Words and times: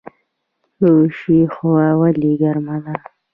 دوشي 0.79 1.39
هوا 1.53 1.87
ولې 1.99 2.31
ګرمه 2.41 2.77
ده؟ 2.83 2.95